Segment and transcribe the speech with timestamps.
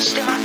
[0.00, 0.39] Stop.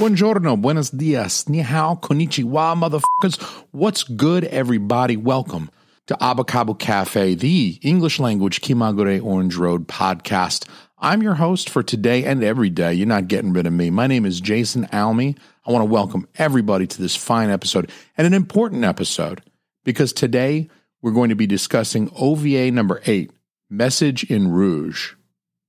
[0.00, 3.38] Buongiorno, buenos dias, ni hao, konnichiwa, motherfuckers.
[3.70, 5.18] What's good, everybody?
[5.18, 5.70] Welcome
[6.06, 10.66] to Abacabo Cafe, the English language Kimagure Orange Road podcast.
[10.96, 12.94] I'm your host for today and every day.
[12.94, 13.90] You're not getting rid of me.
[13.90, 15.36] My name is Jason Almy.
[15.66, 19.42] I want to welcome everybody to this fine episode and an important episode
[19.84, 20.70] because today
[21.02, 23.32] we're going to be discussing OVA number eight,
[23.68, 25.12] Message in Rouge.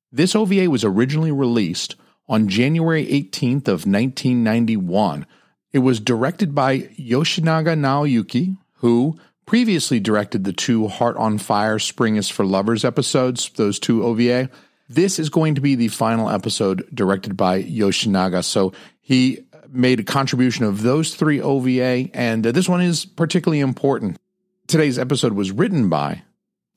[0.09, 1.97] This OVA was originally released
[2.31, 5.25] on January 18th of 1991.
[5.73, 12.15] It was directed by Yoshinaga Naoyuki, who previously directed the two Heart on Fire Spring
[12.15, 14.49] is for Lovers episodes, those two OVA.
[14.87, 18.45] This is going to be the final episode directed by Yoshinaga.
[18.45, 18.71] So
[19.01, 19.39] he
[19.69, 24.17] made a contribution of those three OVA, and this one is particularly important.
[24.67, 26.23] Today's episode was written by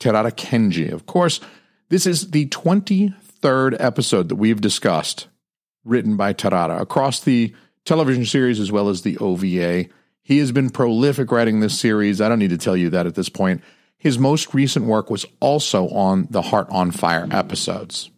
[0.01, 0.91] Terada Kenji.
[0.91, 1.39] Of course,
[1.87, 5.29] this is the 23rd episode that we've discussed
[5.85, 7.53] written by Terada across the
[7.85, 9.85] television series as well as the OVA.
[10.23, 12.19] He has been prolific writing this series.
[12.19, 13.61] I don't need to tell you that at this point.
[13.97, 18.09] His most recent work was also on the Heart on Fire episodes.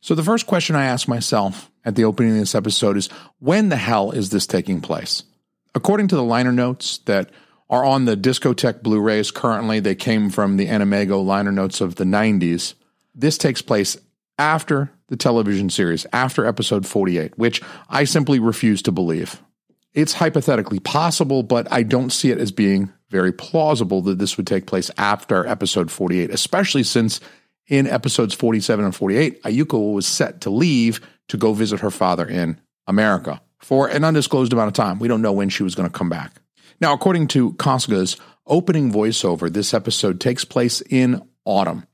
[0.00, 3.68] So the first question I ask myself at the opening of this episode is when
[3.68, 5.24] the hell is this taking place?
[5.74, 7.30] According to the liner notes that
[7.70, 12.04] are on the Discotek Blu-rays currently, they came from the AnimEigo liner notes of the
[12.04, 12.74] 90s.
[13.14, 13.96] This takes place
[14.38, 19.42] after the television series, after episode 48, which I simply refuse to believe.
[19.92, 24.46] It's hypothetically possible, but I don't see it as being very plausible that this would
[24.46, 27.20] take place after episode 48, especially since
[27.68, 32.26] in episodes 47 and 48, Ayuko was set to leave to go visit her father
[32.26, 34.98] in America for an undisclosed amount of time.
[34.98, 36.32] We don't know when she was going to come back.
[36.80, 38.16] Now, according to Kasuga's
[38.46, 41.86] opening voiceover, this episode takes place in autumn.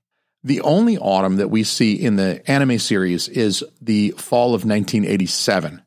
[0.43, 5.83] The only autumn that we see in the anime series is the fall of 1987.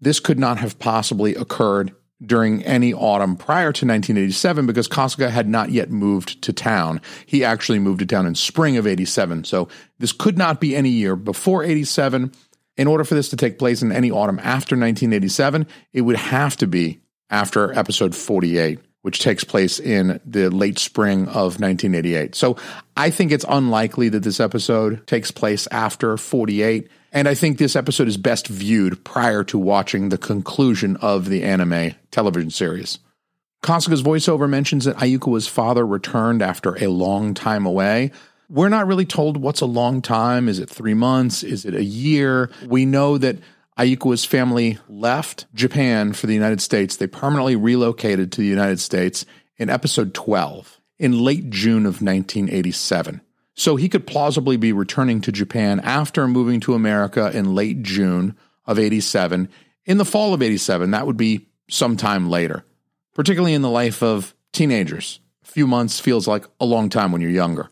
[0.00, 1.94] This could not have possibly occurred
[2.24, 7.00] during any autumn prior to 1987 because Kasuga had not yet moved to town.
[7.26, 9.44] He actually moved to town in spring of 87.
[9.44, 9.68] So
[9.98, 12.32] this could not be any year before 87.
[12.76, 16.56] In order for this to take place in any autumn after 1987, it would have
[16.58, 22.34] to be after episode 48, which takes place in the late spring of 1988.
[22.34, 22.56] So
[22.96, 26.88] I think it's unlikely that this episode takes place after 48.
[27.12, 31.44] And I think this episode is best viewed prior to watching the conclusion of the
[31.44, 32.98] anime television series.
[33.62, 38.10] Kasuga's voiceover mentions that Ayukawa's father returned after a long time away.
[38.50, 40.48] We're not really told what's a long time.
[40.48, 41.44] Is it three months?
[41.44, 42.50] Is it a year?
[42.66, 43.38] We know that
[43.78, 46.96] Ayukawa's family left Japan for the United States.
[46.96, 49.26] They permanently relocated to the United States
[49.58, 53.20] in episode 12 in late June of 1987.
[53.54, 58.36] So he could plausibly be returning to Japan after moving to America in late June
[58.64, 59.48] of 87.
[59.84, 62.64] In the fall of 87, that would be sometime later,
[63.14, 65.20] particularly in the life of teenagers.
[65.44, 67.70] A few months feels like a long time when you're younger.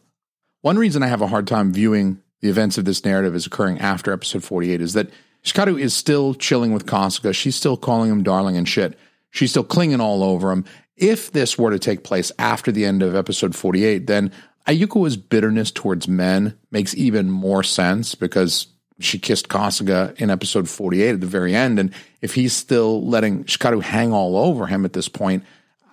[0.60, 3.78] One reason I have a hard time viewing the events of this narrative as occurring
[3.80, 5.10] after episode 48 is that
[5.44, 7.34] Shikaru is still chilling with Kasuga.
[7.34, 8.98] She's still calling him darling and shit.
[9.30, 10.64] She's still clinging all over him.
[10.96, 14.32] If this were to take place after the end of episode 48, then
[14.66, 18.68] Ayukawa's bitterness towards men makes even more sense because
[19.00, 21.78] she kissed Kasuga in episode 48 at the very end.
[21.78, 21.92] And
[22.22, 25.44] if he's still letting Shikaru hang all over him at this point,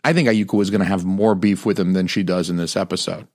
[0.03, 2.57] I think Ayukawa is going to have more beef with him than she does in
[2.57, 3.27] this episode.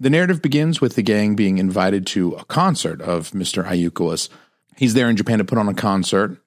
[0.00, 3.64] The narrative begins with the gang being invited to a concert of Mr.
[3.64, 4.28] Ayukawa's.
[4.76, 6.38] He's there in Japan to put on a concert.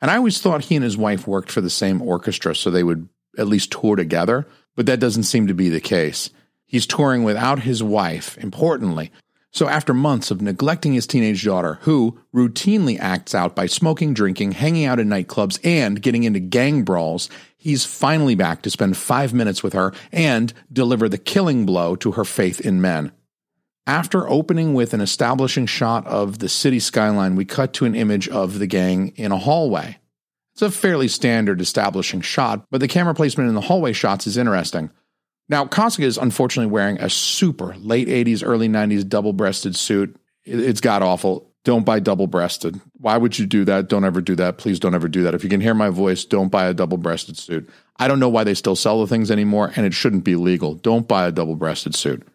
[0.00, 2.82] And I always thought he and his wife worked for the same orchestra, so they
[2.82, 6.30] would at least tour together, but that doesn't seem to be the case.
[6.66, 9.10] He's touring without his wife, importantly.
[9.52, 14.52] So, after months of neglecting his teenage daughter, who routinely acts out by smoking, drinking,
[14.52, 19.32] hanging out in nightclubs, and getting into gang brawls, he's finally back to spend five
[19.32, 23.12] minutes with her and deliver the killing blow to her faith in men.
[23.86, 28.28] After opening with an establishing shot of the city skyline, we cut to an image
[28.28, 29.98] of the gang in a hallway.
[30.54, 34.36] It's a fairly standard establishing shot, but the camera placement in the hallway shots is
[34.36, 34.90] interesting.
[35.48, 40.16] Now, Kasuga is unfortunately wearing a super late 80s, early 90s double breasted suit.
[40.44, 41.52] It's got awful.
[41.62, 42.80] Don't buy double breasted.
[42.98, 43.88] Why would you do that?
[43.88, 44.58] Don't ever do that.
[44.58, 45.34] Please don't ever do that.
[45.34, 47.68] If you can hear my voice, don't buy a double breasted suit.
[47.98, 50.74] I don't know why they still sell the things anymore, and it shouldn't be legal.
[50.74, 52.26] Don't buy a double breasted suit.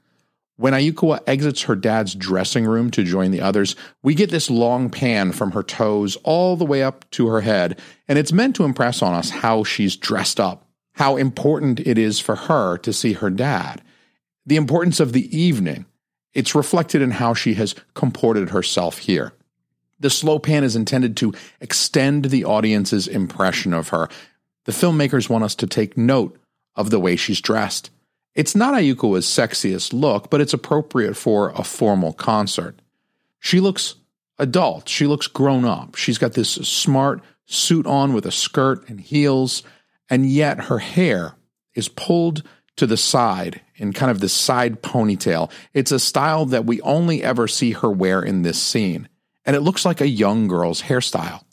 [0.61, 4.91] When Ayukawa exits her dad's dressing room to join the others, we get this long
[4.91, 8.63] pan from her toes all the way up to her head, and it's meant to
[8.63, 13.13] impress on us how she's dressed up how important it is for her to see
[13.13, 13.81] her dad,
[14.45, 15.85] the importance of the evening.
[16.33, 19.33] It's reflected in how she has comported herself here.
[19.99, 24.09] The slow pan is intended to extend the audience's impression of her.
[24.65, 26.37] The filmmakers want us to take note
[26.75, 27.89] of the way she's dressed.
[28.33, 32.81] It's not Ayukawa's sexiest look, but it's appropriate for a formal concert.
[33.39, 33.95] She looks
[34.37, 34.87] adult.
[34.87, 35.95] She looks grown up.
[35.95, 39.63] She's got this smart suit on with a skirt and heels
[40.11, 41.35] and yet her hair
[41.73, 42.43] is pulled
[42.75, 45.49] to the side in kind of this side ponytail.
[45.73, 49.07] It's a style that we only ever see her wear in this scene,
[49.45, 51.43] and it looks like a young girl's hairstyle.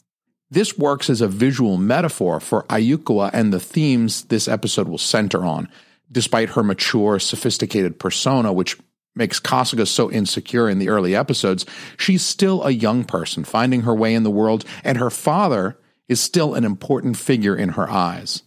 [0.51, 5.45] This works as a visual metaphor for Ayukawa and the themes this episode will center
[5.45, 5.69] on,
[6.11, 8.79] despite her mature, sophisticated persona, which
[9.15, 11.67] makes Kasuga so insecure in the early episodes.
[11.97, 15.79] She's still a young person finding her way in the world, and her father
[16.09, 18.43] is still an important figure in her eyes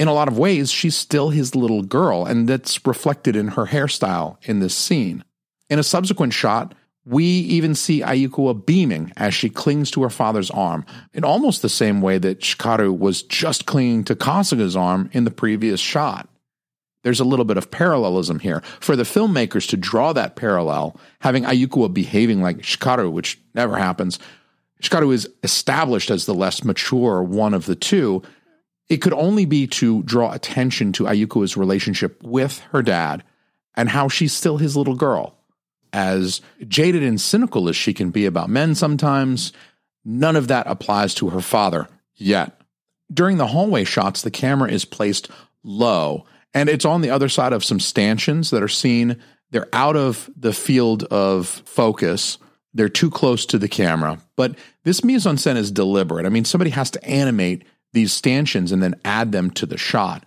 [0.00, 3.66] in a lot of ways, she's still his little girl, and that's reflected in her
[3.66, 5.22] hairstyle in this scene.
[5.68, 6.74] In a subsequent shot,
[7.04, 11.68] we even see Ayukawa beaming as she clings to her father's arm, in almost the
[11.68, 16.30] same way that Shikaru was just clinging to Kasuga's arm in the previous shot.
[17.02, 18.62] There's a little bit of parallelism here.
[18.80, 24.18] For the filmmakers to draw that parallel, having Ayukawa behaving like Shikaru, which never happens,
[24.82, 28.22] Shikaru is established as the less mature one of the two,
[28.88, 33.22] it could only be to draw attention to Ayukawa's relationship with her dad
[33.74, 35.36] and how she's still his little girl.
[35.92, 39.52] As jaded and cynical as she can be about men sometimes,
[40.04, 42.60] none of that applies to her father yet.
[43.12, 45.30] During the hallway shots, the camera is placed
[45.64, 49.16] low and it's on the other side of some stanchions that are seen.
[49.50, 52.38] They're out of the field of focus.
[52.74, 54.20] They're too close to the camera.
[54.36, 56.26] But this mise en scène is deliberate.
[56.26, 60.24] I mean, somebody has to animate these stanchions and then add them to the shot.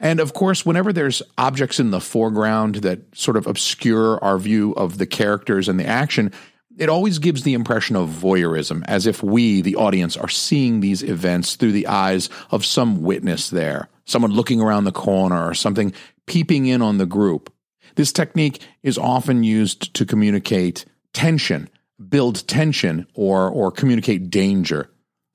[0.00, 4.72] And of course, whenever there's objects in the foreground that sort of obscure our view
[4.72, 6.32] of the characters and the action,
[6.78, 11.02] it always gives the impression of voyeurism, as if we, the audience, are seeing these
[11.02, 15.92] events through the eyes of some witness there, someone looking around the corner or something
[16.26, 17.52] peeping in on the group.
[17.96, 21.68] This technique is often used to communicate tension,
[22.08, 24.88] build tension, or, or communicate danger.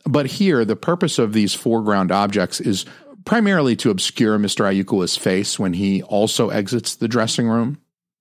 [0.06, 2.86] But here, the purpose of these foreground objects is
[3.26, 4.66] primarily to obscure Mr.
[4.66, 7.78] Ayukawa's face when he also exits the dressing room.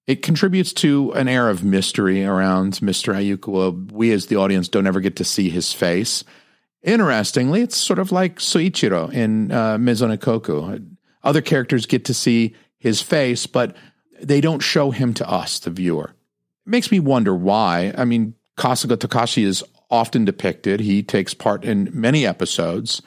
[0.07, 3.15] It contributes to an air of mystery around Mr.
[3.15, 3.91] Ayukawa.
[3.91, 6.23] We, as the audience, don't ever get to see his face.
[6.83, 10.87] Interestingly, it's sort of like Soichiro in uh, Maison Ikkoku.
[11.25, 13.75] Other characters get to see his face, but
[14.23, 16.15] they don't show him to us, the viewer.
[16.67, 17.93] It makes me wonder why.
[17.99, 20.79] I mean, Kasuga Takashi is often depicted.
[20.79, 23.03] He takes part in many episodes,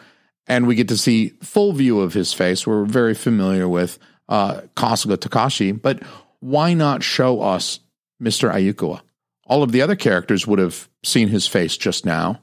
[0.48, 2.68] and we get to see full view of his face.
[2.68, 6.01] We're very familiar with uh, Kasuga Takashi, but
[6.39, 7.79] why not show us
[8.22, 8.51] Mr.
[8.51, 9.01] Ayukawa?
[9.46, 12.41] All of the other characters would have seen his face just now.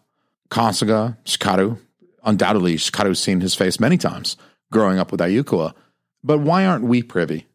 [0.50, 1.78] Kasuga, Shikaru,
[2.24, 4.36] undoubtedly Shikaru's seen his face many times
[4.72, 5.74] growing up with Ayukawa.
[6.22, 7.46] But why aren't we privy?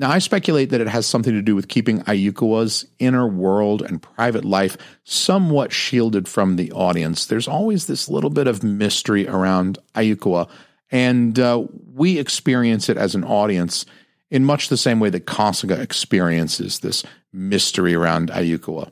[0.00, 4.00] Now, I speculate that it has something to do with keeping Ayukawa's inner world and
[4.00, 7.26] private life somewhat shielded from the audience.
[7.26, 10.48] There's always this little bit of mystery around Ayukawa,
[10.92, 13.86] And uh, we experience it as an audience
[14.30, 18.90] in much the same way that Kasuga experiences this mystery around Ayukawa.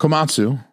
[0.00, 0.64] Komatsu,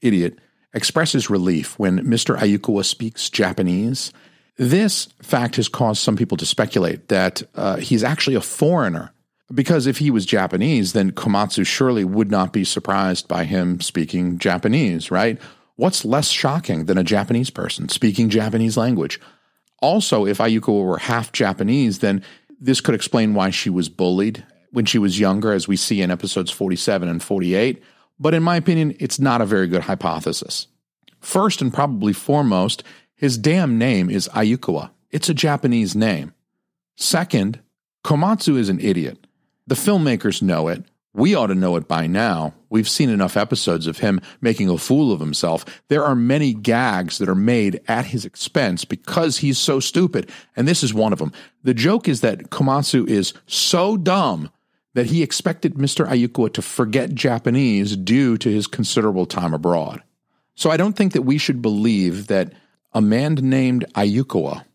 [0.00, 0.38] idiot,
[0.72, 2.36] expresses relief when Mr.
[2.38, 4.12] Ayukawa speaks Japanese.
[4.58, 9.12] This fact has caused some people to speculate that uh, he's actually a foreigner.
[9.54, 14.38] Because if he was Japanese, then Komatsu surely would not be surprised by him speaking
[14.38, 15.40] Japanese, right?
[15.76, 19.20] What's less shocking than a Japanese person speaking Japanese language?
[19.80, 22.24] Also, if Ayukawa were half Japanese, then
[22.60, 26.10] this could explain why she was bullied when she was younger, as we see in
[26.10, 27.82] episodes 47 and 48.
[28.18, 30.66] But in my opinion, it's not a very good hypothesis.
[31.20, 32.82] First and probably foremost,
[33.14, 34.90] his damn name is Ayukawa.
[35.10, 36.34] It's a Japanese name.
[36.96, 37.60] Second,
[38.04, 39.26] Komatsu is an idiot.
[39.66, 40.84] The filmmakers know it.
[41.16, 42.52] We ought to know it by now.
[42.68, 45.64] We've seen enough episodes of him making a fool of himself.
[45.88, 50.68] There are many gags that are made at his expense because he's so stupid, and
[50.68, 51.32] this is one of them.
[51.62, 54.50] The joke is that Komatsu is so dumb
[54.92, 56.06] that he expected Mr.
[56.06, 60.02] Ayukawa to forget Japanese due to his considerable time abroad.
[60.54, 62.52] So I don't think that we should believe that
[62.92, 64.66] a man named Ayukawa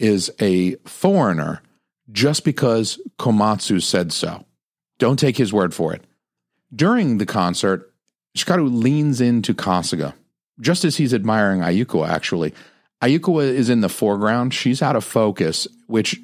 [0.00, 1.62] is a foreigner
[2.10, 4.44] just because Komatsu said so.
[4.98, 6.04] Don't take his word for it.
[6.74, 7.92] During the concert,
[8.36, 10.14] Shikaru leans into Kasuga,
[10.60, 12.52] just as he's admiring Ayukawa, actually.
[13.02, 14.54] Ayukawa is in the foreground.
[14.54, 16.20] She's out of focus, which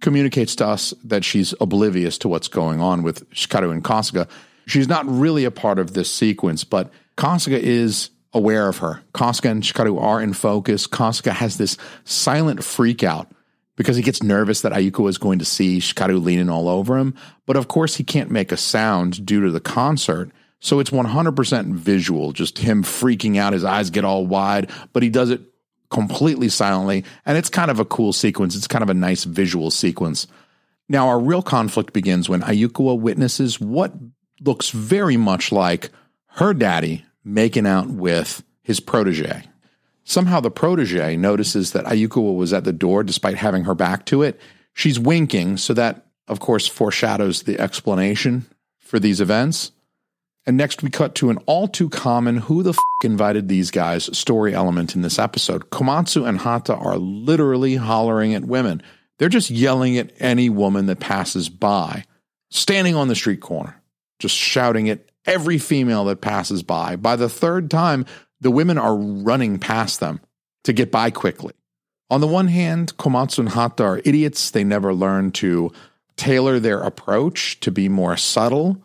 [0.00, 4.28] communicates to us that she's oblivious to what's going on with Shikaru and Kasuga.
[4.66, 9.02] She's not really a part of this sequence, but Kasuga is aware of her.
[9.14, 10.86] Kasuga and Shikaru are in focus.
[10.86, 13.30] Kasuga has this silent freak out
[13.76, 17.14] because he gets nervous that Ayukawa is going to see Shikaru leaning all over him.
[17.44, 20.30] But of course, he can't make a sound due to the concert.
[20.60, 23.52] So it's 100% visual, just him freaking out.
[23.52, 25.42] His eyes get all wide, but he does it
[25.90, 27.04] completely silently.
[27.24, 28.56] And it's kind of a cool sequence.
[28.56, 30.26] It's kind of a nice visual sequence.
[30.88, 33.92] Now, our real conflict begins when Ayukawa witnesses what
[34.40, 35.90] looks very much like
[36.36, 39.42] her daddy making out with his protege.
[40.08, 44.22] Somehow the protege notices that Ayukawa was at the door despite having her back to
[44.22, 44.40] it.
[44.72, 48.46] She's winking, so that, of course, foreshadows the explanation
[48.78, 49.72] for these events.
[50.46, 54.16] And next we cut to an all too common who the f invited these guys
[54.16, 55.70] story element in this episode.
[55.70, 58.82] Komatsu and Hata are literally hollering at women.
[59.18, 62.04] They're just yelling at any woman that passes by,
[62.50, 63.82] standing on the street corner,
[64.20, 66.94] just shouting at every female that passes by.
[66.94, 68.06] By the third time,
[68.46, 70.20] the women are running past them
[70.62, 71.52] to get by quickly.
[72.10, 74.52] On the one hand, Komatsu and Hata are idiots.
[74.52, 75.72] They never learn to
[76.16, 78.80] tailor their approach to be more subtle.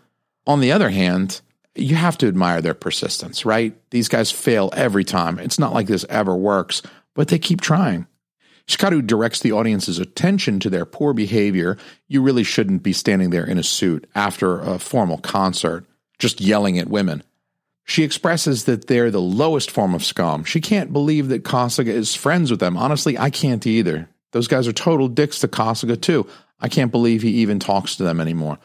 [0.48, 1.42] On the other hand,
[1.76, 3.76] you have to admire their persistence, right?
[3.92, 5.38] These guys fail every time.
[5.38, 6.82] It's not like this ever works,
[7.14, 8.08] but they keep trying.
[8.66, 11.78] Shikaru directs the audience's attention to their poor behavior.
[12.08, 15.86] You really shouldn't be standing there in a suit after a formal concert,
[16.18, 17.22] just yelling at women.
[17.84, 20.44] She expresses that they're the lowest form of scum.
[20.44, 22.78] She can't believe that Kasuga is friends with them.
[22.78, 24.08] Honestly, I can't either.
[24.32, 26.28] Those guys are total dicks to Kasuga, too.
[26.60, 28.60] I can't believe he even talks to them anymore.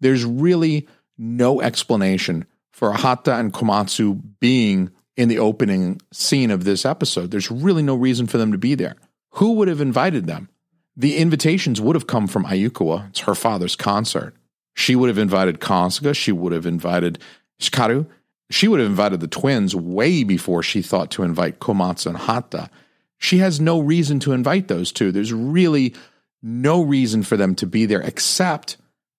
[0.00, 6.84] There's really no explanation for Hata and Komatsu being in the opening scene of this
[6.84, 7.30] episode.
[7.30, 8.96] There's really no reason for them to be there.
[9.32, 10.48] Who would have invited them?
[10.96, 13.08] The invitations would have come from Ayukawa.
[13.10, 14.34] It's her father's concert.
[14.74, 16.14] She would have invited Kasuga.
[16.14, 17.18] She would have invited
[17.60, 18.06] Shikaru.
[18.50, 22.70] She would have invited the twins way before she thought to invite Komatsu and Hata.
[23.18, 25.10] She has no reason to invite those two.
[25.12, 25.94] There's really
[26.42, 28.76] no reason for them to be there except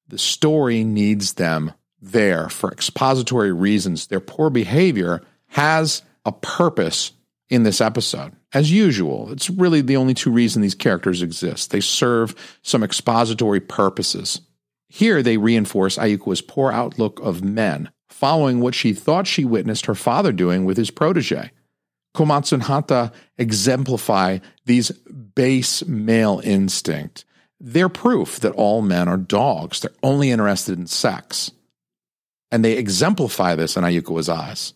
[0.07, 4.07] the story needs them there for expository reasons.
[4.07, 7.13] Their poor behavior has a purpose
[7.49, 8.33] in this episode.
[8.53, 11.71] As usual, it's really the only two reasons these characters exist.
[11.71, 14.41] They serve some expository purposes.
[14.87, 19.93] Here, they reinforce Ayukawa's poor outlook of men, following what she thought she witnessed her
[19.93, 21.51] father doing with his protege.
[22.15, 27.25] Komatsu and Hata exemplify these base male instinct.
[27.59, 29.81] They're proof that all men are dogs.
[29.81, 31.51] They're only interested in sex.
[32.51, 34.73] And they exemplify this in Ayukawa's eyes.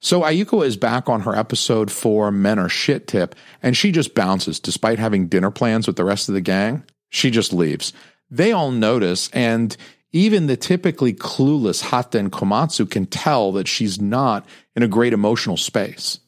[0.00, 4.16] So Ayukawa is back on her episode four Men Are Shit tip, and she just
[4.16, 6.82] bounces despite having dinner plans with the rest of the gang.
[7.08, 7.92] She just leaves.
[8.28, 9.76] They all notice, and
[10.16, 15.12] even the typically clueless Hata and Komatsu can tell that she's not in a great
[15.12, 16.20] emotional space.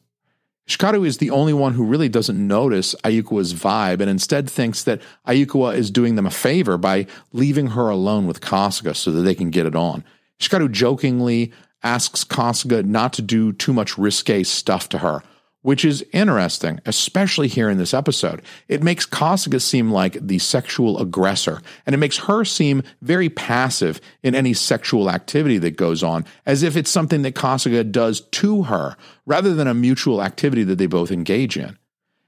[0.67, 5.01] Shikaru is the only one who really doesn't notice Ayukawa's vibe and instead thinks that
[5.27, 9.33] Ayukawa is doing them a favor by leaving her alone with Kasuga so that they
[9.33, 10.03] can get it on.
[10.39, 15.23] Shikaru jokingly asks Kasuga not to do too much risque stuff to her.
[15.61, 18.41] Which is interesting, especially here in this episode.
[18.67, 23.99] It makes Kasuga seem like the sexual aggressor, and it makes her seem very passive
[24.23, 28.63] in any sexual activity that goes on, as if it's something that Kasuga does to
[28.63, 31.77] her, rather than a mutual activity that they both engage in.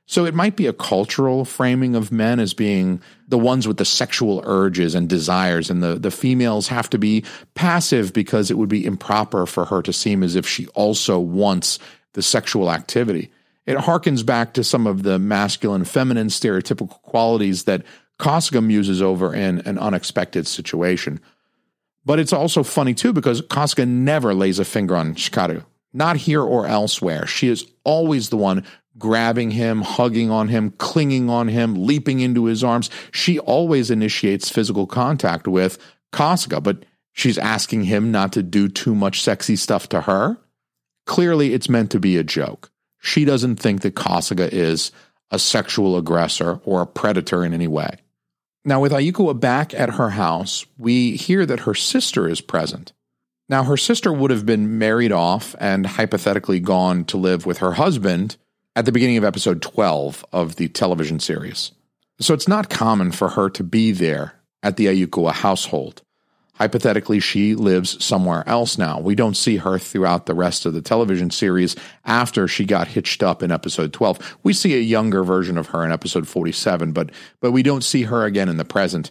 [0.08, 3.86] So it might be a cultural framing of men as being the ones with the
[3.86, 7.24] sexual urges and desires, and the, the females have to be
[7.56, 11.80] passive because it would be improper for her to seem as if she also wants
[12.14, 13.32] the sexual activity.
[13.66, 17.84] It harkens back to some of the masculine feminine stereotypical qualities that
[18.20, 21.20] Kasuga muses over in an unexpected situation.
[22.06, 25.64] But it's also funny too because Kasuga never lays a finger on Shikaru,
[25.94, 27.28] not here or elsewhere.
[27.28, 28.66] She is always the one
[28.98, 32.90] grabbing him, hugging on him, clinging on him, leaping into his arms.
[33.12, 35.78] She always initiates physical contact with
[36.12, 40.38] Kasuga, but she's asking him not to do too much sexy stuff to her.
[41.12, 42.72] Clearly, it's meant to be a joke.
[43.02, 44.94] She doesn't think that Kasuga is
[45.30, 47.98] a sexual aggressor or a predator in any way.
[48.64, 52.94] Now, with Ayukawa back at her house, we hear that her sister is present.
[53.50, 57.74] Now, her sister would have been married off and hypothetically gone to live with her
[57.74, 58.38] husband
[58.78, 61.74] at the beginning of episode 12 of the television series.
[62.22, 66.04] So it's not common for her to be there at the Ayukawa household.
[66.62, 69.00] Hypothetically, she lives somewhere else now.
[69.00, 71.76] We don't see her throughout the rest of the television series
[72.06, 74.38] after she got hitched up in episode 12.
[74.44, 78.04] We see a younger version of her in episode 47, but but we don't see
[78.04, 79.10] her again in the present.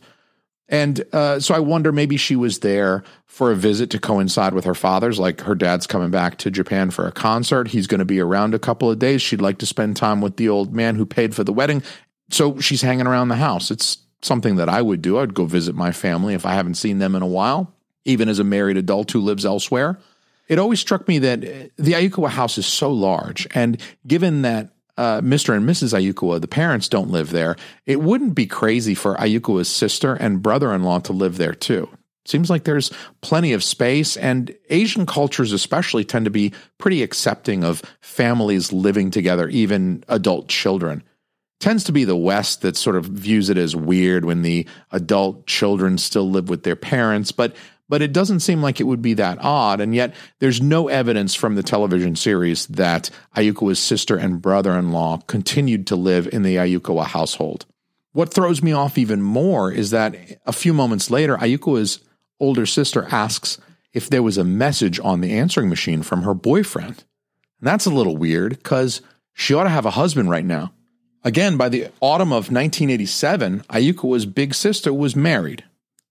[0.69, 4.65] And uh, so I wonder maybe she was there for a visit to coincide with
[4.65, 7.67] her father's, like her dad's coming back to Japan for a concert.
[7.67, 9.23] He's going to be around a couple of days.
[9.23, 11.83] She'd like to spend time with the old man who paid for the wedding.
[12.31, 13.73] So she's hanging around the house.
[13.73, 15.19] It's something that I would do.
[15.19, 17.73] I'd go visit my family if I haven't seen them in a while,
[18.05, 19.99] even as a married adult who lives elsewhere.
[20.49, 25.21] It always struck me that the Ayukawa house is so large, and given that uh,
[25.21, 25.57] Mr.
[25.57, 25.95] and Mrs.
[25.95, 30.75] Ayukawa, the parents don't live there, it wouldn't be crazy for Ayukawa's sister and brother
[30.75, 31.89] in law to live there too.
[32.27, 37.65] Seems like there's plenty of space, and Asian cultures, especially, tend to be pretty accepting
[37.65, 41.03] of families living together, even adult children
[41.61, 45.47] tends to be the West that sort of views it as weird when the adult
[45.47, 47.55] children still live with their parents, but
[47.89, 51.35] but it doesn't seem like it would be that odd, and yet there's no evidence
[51.35, 57.05] from the television series that Ayukawa's sister and brother-in-law continued to live in the Ayukawa
[57.05, 57.67] household.
[58.13, 60.15] What throws me off even more is that
[60.47, 61.99] a few moments later, Ayukawa's
[62.39, 63.59] older sister asks
[63.93, 67.05] if there was a message on the answering machine from her boyfriend.
[67.61, 70.73] And that's a little weird because she ought to have a husband right now.
[71.23, 75.65] Again, by the autumn of 1987, Ayukawa's big sister was married.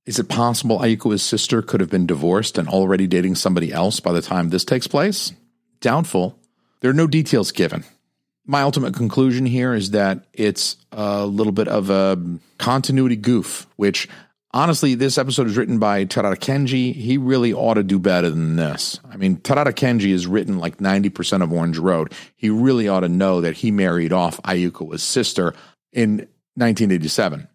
[0.06, 4.12] Is it possible Ayukawa's sister could have been divorced and already dating somebody else by
[4.12, 5.34] the time this takes place?
[5.82, 6.38] Doubtful.
[6.82, 7.86] There are no details given.
[8.45, 12.19] My ultimate conclusion here is that it's a little bit of a
[12.58, 14.08] continuity goof, which
[14.51, 16.93] honestly, this episode is written by Terada Kenji.
[16.93, 18.99] He really ought to do better than this.
[19.09, 22.13] I mean, Terada Kenji has written like 90% of Orange Road.
[22.35, 25.53] He really ought to know that he married off Ayukawa's sister
[25.91, 27.47] in 1987.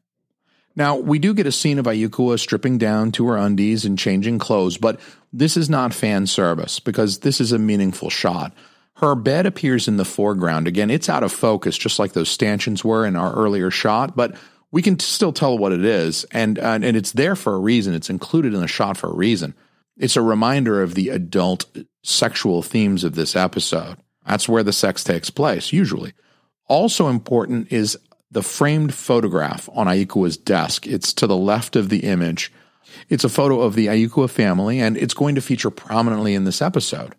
[0.76, 4.40] Now, we do get a scene of Ayukawa stripping down to her undies and changing
[4.40, 4.98] clothes, but
[5.32, 8.52] this is not fan service because this is a meaningful shot.
[8.96, 10.66] Her bed appears in the foreground.
[10.66, 14.36] Again, it's out of focus, just like those stanchions were in our earlier shot, but
[14.74, 17.94] we can still tell what it is, and uh, and it's there for a reason.
[17.94, 19.54] It's included in the shot for a reason.
[19.96, 21.66] It's a reminder of the adult
[22.02, 23.98] sexual themes of this episode.
[24.26, 26.12] That's where the sex takes place, usually.
[26.66, 27.96] Also important is
[28.32, 30.88] the framed photograph on Ayukawa's desk.
[30.88, 32.52] It's to the left of the image.
[33.08, 36.60] It's a photo of the Ayukawa family, and it's going to feature prominently in this
[36.60, 37.14] episode.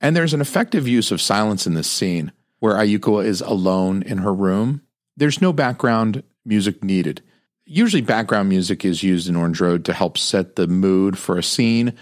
[0.00, 4.18] And there's an effective use of silence in this scene where Ayukawa is alone in
[4.18, 4.82] her room.
[5.16, 7.22] There's no background music needed.
[7.64, 11.42] Usually, background music is used in Orange Road to help set the mood for a
[11.42, 11.94] scene,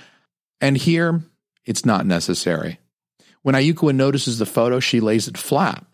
[0.61, 1.23] and here
[1.67, 2.81] it's not necessary.
[3.43, 5.85] When Ayukawa notices the photo, she lays it flat.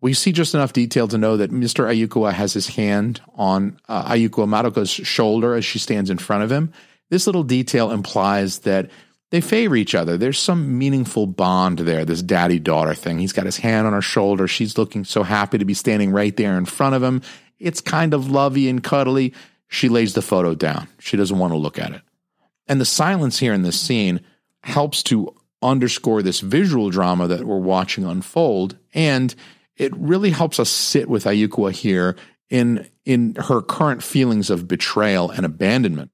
[0.00, 1.84] We see just enough detail to know that Mr.
[1.84, 6.50] Ayukawa has his hand on uh, Ayukawa Madoka's shoulder as she stands in front of
[6.50, 6.72] him.
[7.10, 8.90] This little detail implies that
[9.30, 10.16] they favor each other.
[10.16, 13.18] There's some meaningful bond there, this daddy daughter thing.
[13.18, 14.48] He's got his hand on her shoulder.
[14.48, 17.22] She's looking so happy to be standing right there in front of him.
[17.60, 19.34] It's kind of lovey and cuddly.
[19.68, 20.88] She lays the photo down.
[20.98, 22.02] She doesn't want to look at it.
[22.66, 24.20] And the silence here in this scene
[24.62, 28.76] helps to underscore this visual drama that we're watching unfold.
[28.94, 29.34] And
[29.76, 32.16] it really helps us sit with Ayukawa here
[32.48, 36.10] in, in her current feelings of betrayal and abandonment.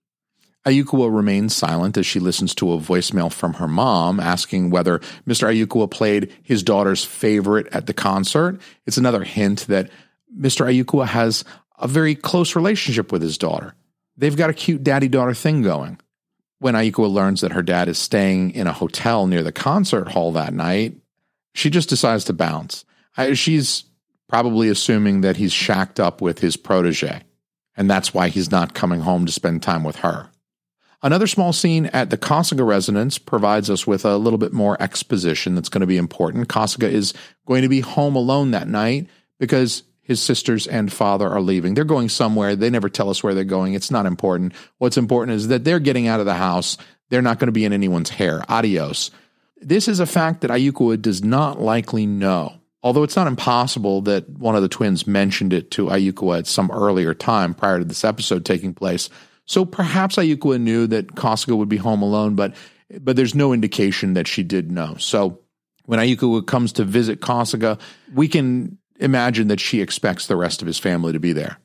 [0.67, 5.49] Ayukawa remains silent as she listens to a voicemail from her mom asking whether Mr.
[5.49, 8.61] Ayukawa played his daughter's favorite at the concert.
[8.85, 9.91] It's another hint that
[10.39, 10.67] Mr.
[10.67, 11.45] Ayukawa has
[11.79, 13.75] a very close relationship with his daughter.
[14.17, 15.99] They've got a cute daddy daughter thing going.
[16.59, 20.33] When Ayukawa learns that her dad is staying in a hotel near the concert hall
[20.33, 20.97] that night,
[21.55, 22.85] she just decides to bounce.
[23.35, 23.85] She's
[24.29, 27.23] probably assuming that he's shacked up with his protege,
[27.77, 30.31] and that's why he's not coming home to spend time with her.
[31.03, 35.55] Another small scene at the Kasuga residence provides us with a little bit more exposition
[35.55, 36.49] that's going to be important.
[36.49, 37.13] Kasuga is
[37.47, 41.75] going to be home alone that night because his sisters and father are leaving.
[41.75, 42.55] They're going somewhere.
[42.55, 43.75] They never tell us where they're going.
[43.75, 44.53] It's not important.
[44.79, 46.79] What's important is that they're getting out of the house.
[47.11, 48.45] They're not going to be in anyone's hair.
[48.49, 49.11] Adios.
[49.61, 52.55] This is a fact that Ayukawa does not likely know.
[52.85, 56.71] Although it's not impossible that one of the twins mentioned it to Ayukawa at some
[56.71, 59.11] earlier time prior to this episode taking place.
[59.45, 62.55] So perhaps Ayukawa knew that Kasuga would be home alone, but
[63.01, 64.95] but there's no indication that she did know.
[64.99, 65.41] So
[65.87, 67.81] when Ayukawa comes to visit Kasuga,
[68.15, 71.59] we can imagine that she expects the rest of his family to be there.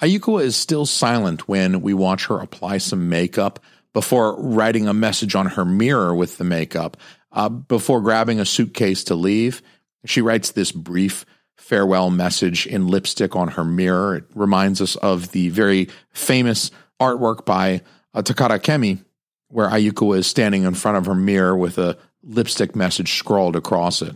[0.00, 3.58] Ayukawa is still silent when we watch her apply some makeup
[3.92, 6.96] before writing a message on her mirror with the makeup.
[7.32, 9.60] Uh, before grabbing a suitcase to leave,
[10.04, 14.16] she writes this brief farewell message in lipstick on her mirror.
[14.16, 17.82] It reminds us of the very famous artwork by
[18.14, 19.04] uh, Takada Akemi,
[19.48, 24.02] where Ayukawa is standing in front of her mirror with a lipstick message scrawled across
[24.02, 24.14] it.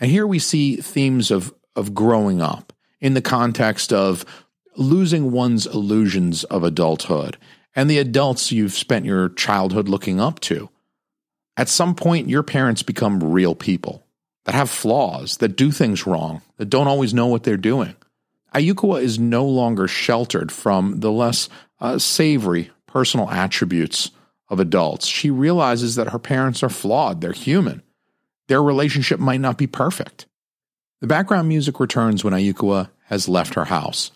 [0.00, 4.24] And here we see themes of, of growing up in the context of
[4.76, 7.36] losing one's illusions of adulthood
[7.74, 10.68] and the adults you've spent your childhood looking up to.
[11.56, 14.04] At some point, your parents become real people
[14.44, 17.94] that have flaws, that do things wrong, that don't always know what they're doing.
[18.54, 21.48] Ayukawa is no longer sheltered from the less
[21.80, 24.10] uh, savory personal attributes
[24.48, 25.06] of adults.
[25.06, 27.82] She realizes that her parents are flawed, they're human.
[28.46, 30.26] Their relationship might not be perfect.
[31.04, 34.10] The background music returns when Ayukawa has left her house.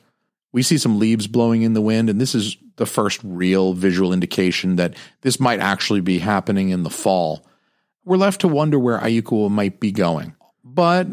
[0.53, 4.11] We see some leaves blowing in the wind, and this is the first real visual
[4.11, 7.46] indication that this might actually be happening in the fall.
[8.07, 10.35] We're left to wonder where Ayukawa might be going.
[10.64, 11.09] But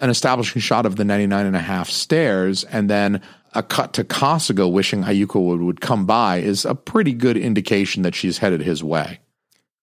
[0.00, 3.20] an establishing shot of the 99 and a half stairs and then
[3.52, 8.04] a cut to Kasuga wishing Ayuko would, would come by is a pretty good indication
[8.04, 9.18] that she's headed his way.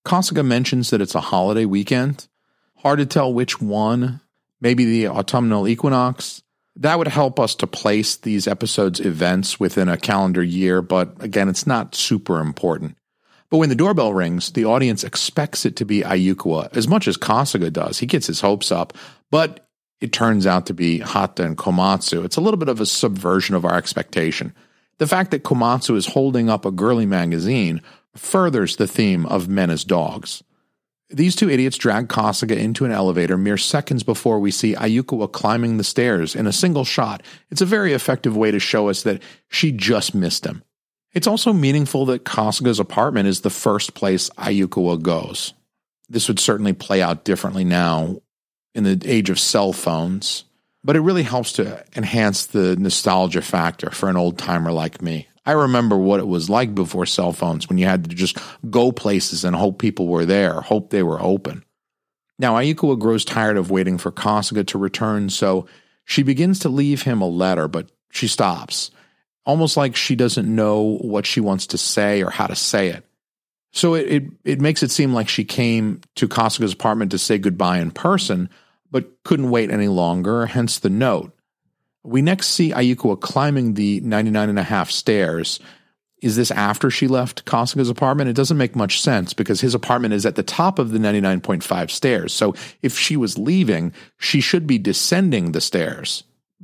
[0.06, 2.30] Kasuga mentions that it's a holiday weekend.
[2.78, 4.22] Hard to tell which one.
[4.64, 6.42] Maybe the autumnal equinox.
[6.78, 11.50] That would help us to place these episodes' events within a calendar year, but again,
[11.50, 12.96] it's not super important.
[13.50, 17.18] But when the doorbell rings, the audience expects it to be Ayukawa as much as
[17.18, 18.00] Kasuga does.
[18.00, 18.98] He gets his hopes up,
[19.30, 19.68] but
[20.00, 22.24] it turns out to be Hata and Komatsu.
[22.24, 24.56] It's a little bit of a subversion of our expectation.
[24.98, 27.82] The fact that Komatsu is holding up a girly magazine
[28.16, 30.42] furthers the theme of men as dogs.
[31.10, 35.78] These two idiots drag Kasuga into an elevator mere seconds before we see Ayukawa climbing
[35.78, 37.22] the stairs in a single shot.
[37.52, 40.64] It's a very effective way to show us that she just missed him.
[41.14, 45.54] It's also meaningful that Kasuga's apartment is the first place Ayukawa goes.
[46.10, 48.18] This would certainly play out differently now
[48.74, 50.46] in the age of cell phones,
[50.84, 55.28] but it really helps to enhance the nostalgia factor for an old timer like me.
[55.46, 58.38] I remember what it was like before cell phones when you had to just
[58.70, 61.64] go places and hope people were there, hope they were open.
[62.40, 65.68] Now, Ayukawa grows tired of waiting for Kasuga to return, so
[66.06, 68.92] she begins to leave him a letter, but she stops,
[69.46, 73.06] almost like she doesn't know what she wants to say or how to say it.
[73.72, 77.38] So it, it, it makes it seem like she came to Kasuga's apartment to say
[77.38, 78.50] goodbye in person,
[78.92, 81.33] but couldn't wait any longer, hence the note.
[82.04, 85.60] We next see Ayukawa climbing the 99 and a half stairs.
[86.22, 88.30] Is this after she left Kasuga's apartment?
[88.30, 91.90] It doesn't make much sense because his apartment is at the top of the 99.5
[91.90, 92.34] stairs.
[92.34, 96.24] So if she was leaving, she should be descending the stairs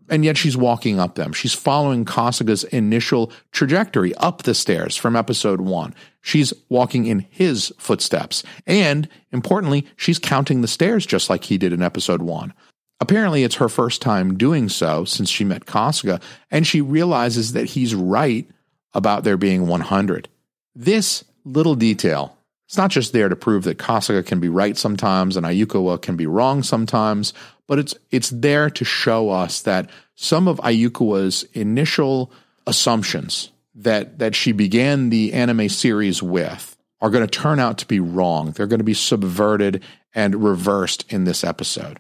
[0.10, 1.34] and yet she's walking up them.
[1.34, 5.94] She's following Kasuga's initial trajectory up the stairs from episode one.
[6.22, 8.44] She's walking in his footsteps.
[8.66, 12.54] And importantly, she's counting the stairs just like he did in episode one.
[13.02, 17.66] Apparently, it's her first time doing so since she met Kasuga, and she realizes that
[17.66, 18.48] he's right
[18.94, 20.28] about there being 100.
[20.76, 22.38] This little detail
[22.70, 26.16] it's not just there to prove that Kasuga can be right sometimes and Ayukawa can
[26.16, 27.34] be wrong sometimes,
[27.66, 32.32] but it's it's there to show us that some of Ayukawa's initial
[32.68, 37.88] assumptions that that she began the anime series with are going to turn out to
[37.88, 38.52] be wrong.
[38.52, 39.84] They're going to be subverted
[40.14, 42.00] and reversed in this episode.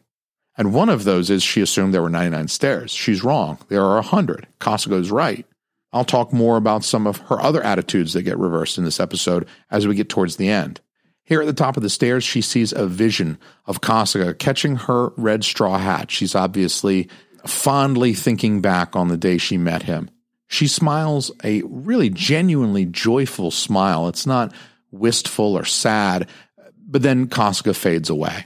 [0.60, 2.92] And one of those is she assumed there were 99 stairs.
[2.92, 3.60] She's wrong.
[3.70, 4.46] There are 100.
[4.60, 5.46] Kasuga is right.
[5.94, 9.48] I'll talk more about some of her other attitudes that get reversed in this episode
[9.72, 10.82] as we get towards the end.
[11.24, 15.14] Here at the top of the stairs, she sees a vision of Kasuga catching her
[15.16, 16.12] red straw hat.
[16.12, 17.08] She's obviously
[17.46, 20.12] fondly thinking back on the day she met him.
[20.48, 24.10] She smiles a really genuinely joyful smile.
[24.10, 24.54] It's not
[24.92, 26.28] wistful or sad,
[26.86, 28.44] but then Kasuga fades away.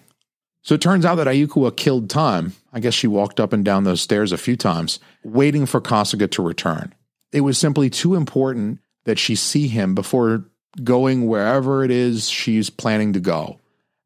[0.63, 2.53] So it turns out that Ayukawa killed time.
[2.71, 6.31] I guess she walked up and down those stairs a few times, waiting for Kasuga
[6.31, 6.93] to return.
[7.31, 10.45] It was simply too important that she see him before
[10.83, 13.59] going wherever it is she's planning to go.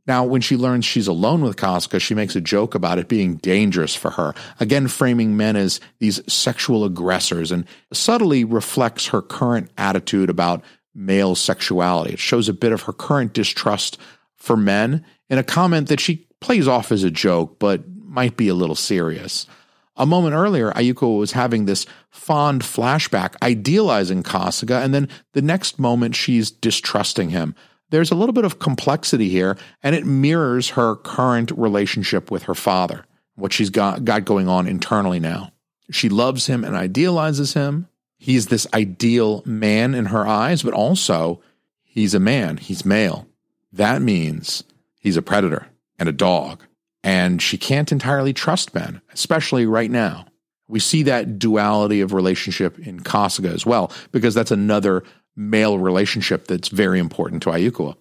[0.08, 3.36] Now, when she learns she's alone with Kasuga, she makes a joke about it being
[3.36, 9.70] dangerous for her, again framing men as these sexual aggressors and subtly reflects her current
[9.78, 10.64] attitude about
[10.96, 12.14] male sexuality.
[12.14, 14.00] It shows a bit of her current distrust
[14.36, 18.48] for men in a comment that she plays off as a joke, but might be
[18.48, 19.48] a little serious.
[19.96, 25.80] A moment earlier, Ayuko was having this fond flashback, idealizing Kasuga, and then the next
[25.80, 27.56] moment she's distrusting him.
[27.90, 32.54] There's a little bit of complexity here, and it mirrors her current relationship with her
[32.54, 35.52] father, what she's got, got going on internally now.
[35.90, 37.88] She loves him and idealizes him.
[38.20, 41.42] He's this ideal man in her eyes, but also
[41.84, 43.28] he's a man, he's male.
[43.72, 44.64] That means
[45.00, 45.68] he's a predator
[46.00, 46.64] and a dog
[47.08, 50.26] and she can't entirely trust men, especially right now.
[50.68, 56.48] We see that duality of relationship in Kasuga as well, because that's another male relationship
[56.48, 57.96] that's very important to Ayukawa.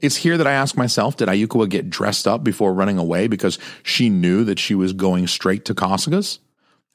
[0.00, 3.58] It's here that I ask myself, did Ayukawa get dressed up before running away because
[3.84, 6.40] she knew that she was going straight to Kasuga's?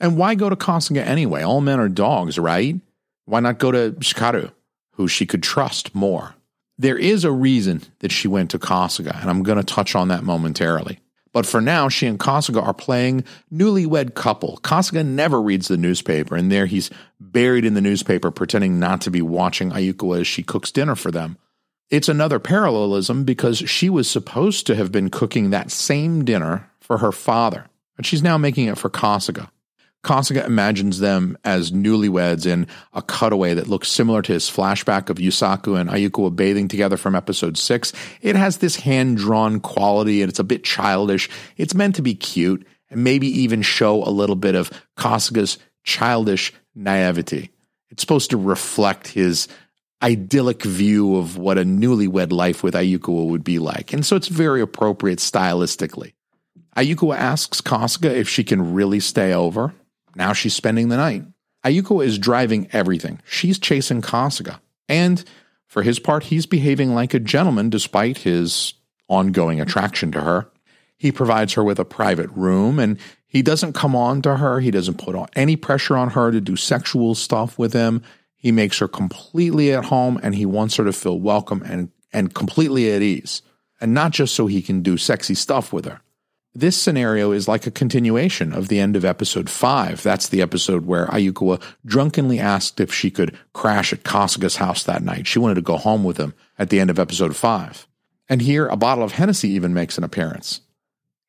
[0.02, 1.44] And why go to Kasuga anyway?
[1.44, 2.76] All men are dogs, right?
[3.24, 4.52] Why not go to Shikaru,
[4.96, 6.36] who she could trust more?
[6.78, 10.10] There is a reason that she went to Kasuga, and I'm going to touch on
[10.10, 11.00] that momentarily.
[11.32, 14.60] But for now, she and Kasuga are playing newlywed couple.
[14.64, 19.12] Kasuga never reads the newspaper, and there he's buried in the newspaper, pretending not to
[19.12, 21.38] be watching Ayuko as she cooks dinner for them.
[21.90, 27.00] It's another parallelism because she was supposed to have been cooking that same dinner for
[27.00, 29.50] her father, but she's now making it for Kasuga.
[30.06, 35.18] Kasuga imagines them as newlyweds in a cutaway that looks similar to his flashback of
[35.18, 37.92] Yusaku and Ayuko bathing together from episode 6.
[38.22, 41.28] It has this hand drawn quality and it's a bit childish.
[41.58, 46.54] It's meant to be cute and maybe even show a little bit of Kasuga's childish
[46.76, 47.50] naivety.
[47.90, 49.48] It's supposed to reflect his
[50.04, 53.92] idyllic view of what a newlywed life with Ayuko would be like.
[53.92, 56.14] And so it's very appropriate stylistically.
[56.78, 59.74] Ayuko asks Kasuga if she can really stay over.
[60.16, 61.24] Now she's spending the night.
[61.66, 63.20] Ayuko is driving everything.
[63.26, 64.60] She's chasing Kasuga.
[64.88, 65.24] And
[65.68, 68.76] for his part, he's behaving like a gentleman despite his
[69.08, 70.48] ongoing attraction to her.
[70.98, 72.98] He provides her with a private room and
[73.28, 74.60] he doesn't come on to her.
[74.60, 78.02] He doesn't put any pressure on her to do sexual stuff with him.
[78.36, 82.34] He makes her completely at home and he wants her to feel welcome and, and
[82.34, 83.42] completely at ease.
[83.82, 86.00] And not just so he can do sexy stuff with her.
[86.58, 90.02] This scenario is like a continuation of the end of episode 5.
[90.02, 95.04] That's the episode where Ayukawa drunkenly asked if she could crash at Kasuga's house that
[95.04, 95.28] night.
[95.28, 97.88] She wanted to go home with him at the end of episode 5.
[98.30, 100.62] And here, a bottle of Hennessy even makes an appearance.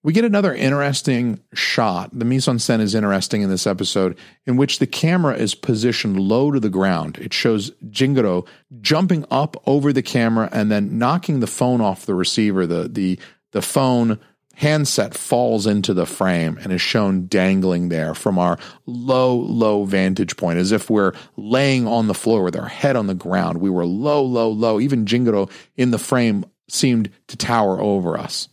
[0.05, 2.17] We get another interesting shot.
[2.17, 6.21] The mise en scène is interesting in this episode, in which the camera is positioned
[6.21, 7.19] low to the ground.
[7.19, 8.47] It shows Jingoro
[8.81, 12.69] jumping up over the camera and then knocking the phone off the receiver.
[12.69, 13.19] The the
[13.51, 14.21] the phone
[14.57, 20.37] handset falls into the frame and is shown dangling there from our low, low vantage
[20.37, 23.61] point, as if we're laying on the floor with our head on the ground.
[23.61, 24.81] We were low, low, low.
[24.81, 28.49] Even Jingoro in the frame seemed to tower over us.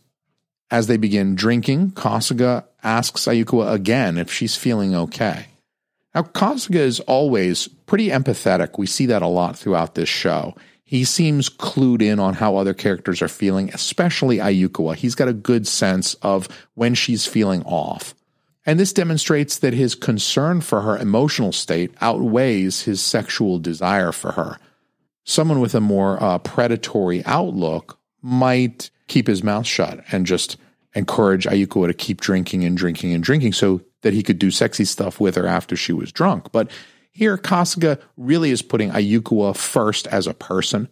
[0.70, 5.46] As they begin drinking, Kasuga asks Ayukawa again if she's feeling okay.
[6.14, 8.76] Now, Kasuga is always pretty empathetic.
[8.76, 10.54] We see that a lot throughout this show.
[10.84, 14.96] He seems clued in on how other characters are feeling, especially Ayukawa.
[14.96, 18.14] He's got a good sense of when she's feeling off.
[18.66, 24.32] And this demonstrates that his concern for her emotional state outweighs his sexual desire for
[24.32, 24.58] her.
[25.24, 30.56] Someone with a more uh, predatory outlook might keep his mouth shut and just
[30.94, 34.84] encourage Ayukawa to keep drinking and drinking and drinking so that he could do sexy
[34.84, 36.52] stuff with her after she was drunk.
[36.52, 36.70] But
[37.14, 40.88] here, Kasuga really is putting Ayukawa first as a person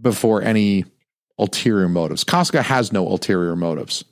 [0.00, 0.84] before any
[1.38, 2.24] ulterior motives.
[2.24, 4.04] Kasuga has no ulterior motives.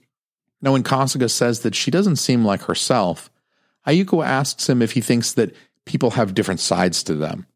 [0.63, 3.31] Now, when Kasuga says that she doesn't seem like herself,
[3.87, 7.47] Ayukawa asks him if he thinks that people have different sides to them.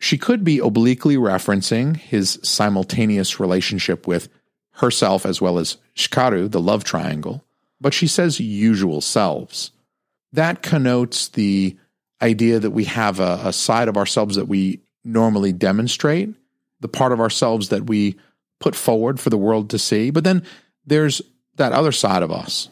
[0.00, 4.28] She could be obliquely referencing his simultaneous relationship with
[4.72, 7.44] herself as well as Shikaru, the love triangle,
[7.80, 9.72] but she says usual selves.
[10.32, 11.76] That connotes the
[12.20, 16.34] idea that we have a, a side of ourselves that we normally demonstrate,
[16.80, 18.16] the part of ourselves that we
[18.60, 20.10] put forward for the world to see.
[20.10, 20.44] But then
[20.84, 21.22] there's
[21.56, 22.68] that other side of us,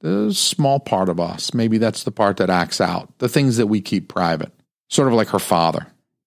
[0.00, 1.54] the small part of us.
[1.54, 4.52] Maybe that's the part that acts out, the things that we keep private,
[4.88, 5.86] sort of like her father.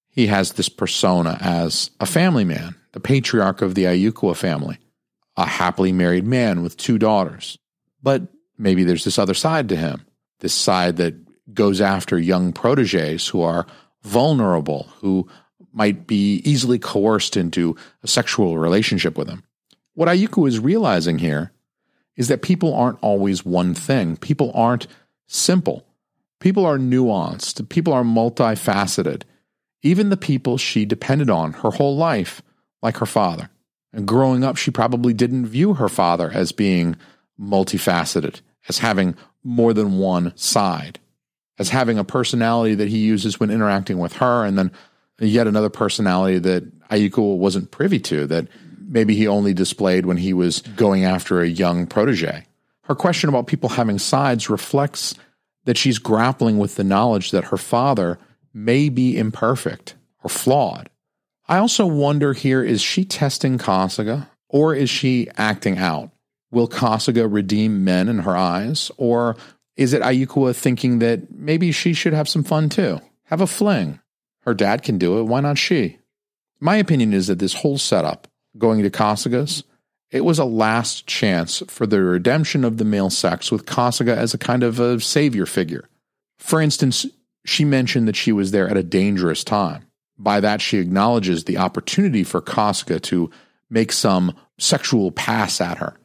[0.10, 4.78] He has this persona as a family man, the patriarch of the Ayukawa family,
[5.38, 7.58] a happily married man with two daughters.
[8.04, 8.24] But
[8.58, 10.06] maybe there's this other side to him,
[10.40, 11.16] this side that
[11.54, 13.66] goes after young proteges who are
[14.04, 15.28] vulnerable, who
[15.74, 19.44] might be easily coerced into a sexual relationship with him.
[19.94, 21.52] What Ayuko is realizing here
[22.16, 24.18] is that people aren't always one thing.
[24.18, 24.88] People aren't
[25.28, 25.86] simple.
[26.40, 27.68] People are nuanced.
[27.70, 29.24] People are multifaceted.
[29.84, 32.42] Even the people she depended on her whole life,
[32.82, 33.50] like her father.
[33.94, 36.96] And growing up, she probably didn't view her father as being
[37.40, 41.00] multifaceted, as having more than one side,
[41.60, 44.72] as having a personality that he uses when interacting with her, and then
[45.20, 48.48] yet another personality that Ayuko wasn't privy to, that
[48.80, 52.46] maybe he only displayed when he was going after a young protege.
[52.84, 55.16] Her question about people having sides reflects
[55.66, 58.18] that she's grappling with the knowledge that her father
[58.54, 60.90] may be imperfect or flawed.
[61.48, 66.12] I also wonder here is she testing Kasuga or is she acting out?
[66.52, 68.92] Will Kasuga redeem men in her eyes?
[68.98, 69.38] Or
[69.76, 73.00] is it Ayukawa thinking that maybe she should have some fun too?
[73.26, 74.00] Have a fling.
[74.42, 75.24] Her dad can do it.
[75.24, 76.00] Why not she?
[76.60, 79.64] My opinion is that this whole setup, going to Kasuga's,
[80.12, 84.34] it was a last chance for the redemption of the male sex with Kasuga as
[84.34, 85.88] a kind of a savior figure.
[86.38, 87.06] For instance,
[87.46, 89.88] she mentioned that she was there at a dangerous time.
[90.18, 93.32] By that, she acknowledges the opportunity for Kasuga to
[93.70, 95.98] make some sexual pass at her.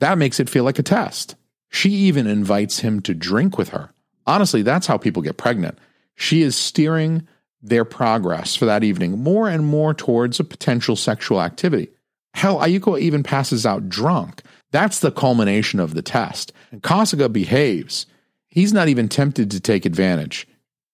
[0.00, 1.34] That makes it feel like a test.
[1.74, 3.90] She even invites him to drink with her.
[4.28, 5.76] Honestly, that's how people get pregnant.
[6.14, 7.26] She is steering
[7.60, 11.88] their progress for that evening more and more towards a potential sexual activity.
[12.32, 14.42] Hell, Ayuko even passes out drunk.
[14.70, 16.52] That's the culmination of the test.
[16.70, 18.06] And Kasuga behaves.
[18.46, 20.46] He's not even tempted to take advantage.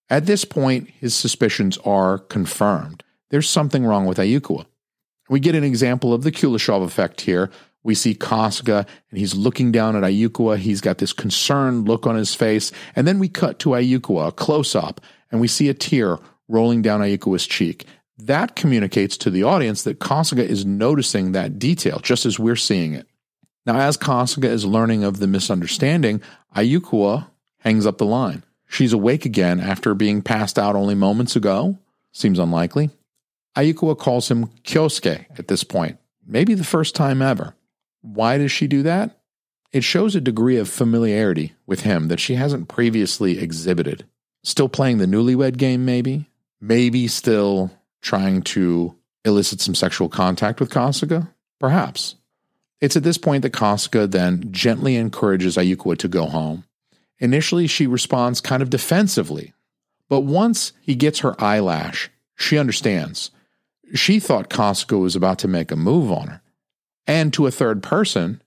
[0.08, 3.04] At this point, his suspicions are confirmed.
[3.28, 4.64] There's something wrong with Ayuko.
[5.28, 7.50] We get an example of the Kuleshov effect here.
[7.82, 10.56] We see Kasuga and he's looking down at Ayuko.
[10.56, 12.72] He's got this concerned look on his face.
[12.94, 16.82] And then we cut to Ayuko, a close up, and we see a tear rolling
[16.82, 17.86] down Ayuko's cheek.
[18.18, 22.92] That communicates to the audience that Kasuga is noticing that detail, just as we're seeing
[22.92, 23.06] it.
[23.64, 26.20] Now, as Kasuga is learning of the misunderstanding,
[26.54, 27.26] Ayuko
[27.58, 28.42] hangs up the line.
[28.68, 31.78] She's awake again after being passed out only moments ago.
[32.12, 32.90] Seems unlikely.
[33.56, 37.54] Ayuko calls him Kyosuke at this point, maybe the first time ever.
[38.02, 39.18] Why does she do that?
[39.72, 44.04] It shows a degree of familiarity with him that she hasn't previously exhibited.
[44.42, 46.30] Still playing the newlywed game, maybe?
[46.60, 47.70] maybe still
[48.02, 51.28] trying to elicit some sexual contact with Kasuga?
[51.58, 52.16] Perhaps.
[52.80, 56.64] It's at this point that Kasuga then gently encourages Ayuko to go home.
[57.18, 59.52] Initially, she responds kind of defensively,
[60.08, 63.30] but once he gets her eyelash, she understands.
[63.94, 66.40] She thought Kasuga was about to make a move on her.
[67.10, 68.40] And to a third person,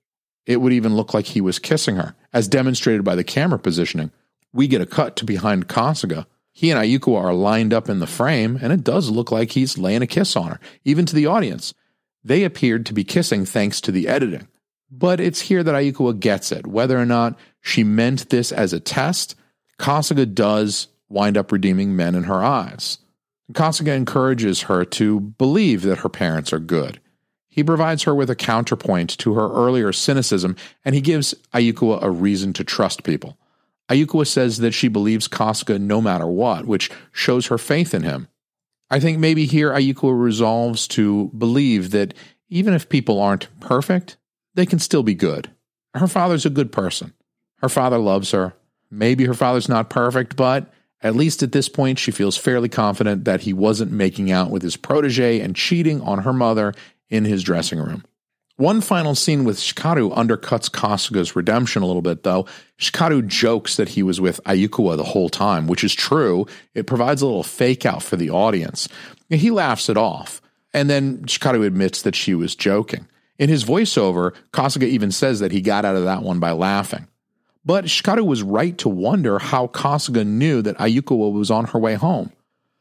[0.46, 4.12] it would even look like he was kissing her, as demonstrated by the camera positioning.
[4.54, 8.08] We get a cut to behind Kasuga, he and Ayuko are lined up in the
[8.08, 11.26] frame, and it does look like he's laying a kiss on her, even to the
[11.26, 11.74] audience.
[12.24, 14.48] They appeared to be kissing thanks to the editing.
[14.92, 16.68] But it's here that Ayuko gets it.
[16.68, 19.36] Whether or not she meant this as a test,
[19.80, 23.00] Kasuga does wind up redeeming men in her eyes.
[23.52, 27.02] Kasuga encourages her to believe that her parents are good.
[27.54, 32.10] He provides her with a counterpoint to her earlier cynicism, and he gives Ayuko a
[32.10, 33.38] reason to trust people.
[33.90, 38.28] Ayuko says that she believes Kasuga no matter what, which shows her faith in him.
[38.90, 42.16] I think maybe here Ayuko resolves to believe that
[42.50, 44.18] even if people aren't perfect,
[44.56, 45.52] they can still be good.
[45.94, 47.14] Her father's a good person.
[47.58, 48.56] Her father loves her.
[48.90, 53.26] Maybe her father's not perfect, but at least at this point, she feels fairly confident
[53.26, 56.74] that he wasn't making out with his protege and cheating on her mother
[57.14, 58.04] in his dressing room.
[58.58, 62.46] One final scene with Hikaru undercuts Kasuga's redemption a little bit, though.
[62.80, 66.46] Hikaru jokes that he was with Ayukawa the whole time, which is true.
[66.74, 68.88] It provides a little fake out for the audience.
[69.30, 70.42] He laughs it off,
[70.74, 73.08] and then Hikaru admits that she was joking.
[73.40, 77.08] In his voiceover, Kasuga even says that he got out of that one by laughing.
[77.66, 81.96] But Hikaru was right to wonder how Kasuga knew that Ayukawa was on her way
[81.96, 82.32] home.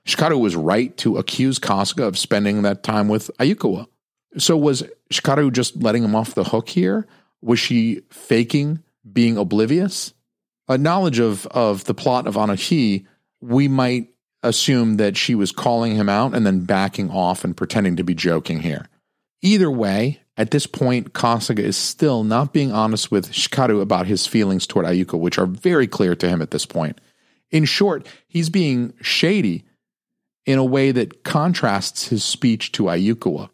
[0.07, 3.87] Hikaru was right to accuse Kasuga of spending that time with Ayuko.
[4.39, 7.07] So was Hikaru just letting him off the hook here?
[7.43, 10.15] Was she faking being oblivious?
[10.69, 13.07] A knowledge of, of the plot of Anohi
[13.43, 14.09] we might
[14.43, 18.15] assume that she was calling him out and then backing off and pretending to be
[18.15, 18.89] joking here.
[19.43, 24.27] Either way, at this point, Kasuga is still not being honest with Hikaru about his
[24.27, 27.01] feelings toward Ayuko, which are very clear to him at this point.
[27.51, 29.65] In short, he's being shady
[30.47, 33.51] in a way that contrasts his speech to Ayukawa.